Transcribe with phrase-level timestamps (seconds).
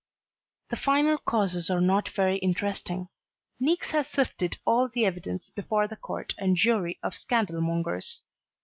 [0.71, 3.09] The final causes are not very interesting.
[3.59, 8.23] Niecks has sifted all the evidence before the court and jury of scandal mongers.